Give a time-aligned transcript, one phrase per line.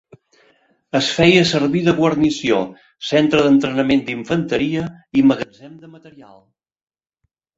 [0.99, 2.57] Es feia servir de guarnició,
[3.09, 4.85] centre d'entrenament d'infanteria
[5.21, 6.35] i magatzem de material.